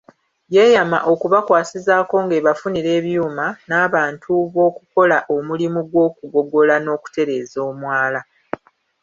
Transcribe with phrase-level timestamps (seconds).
[0.55, 8.21] Yeeyama okubakwasizaako ng’ebafunira ebyuma n’abantu b’okukola omulimu gw’okugogola n’okutereeza omwala.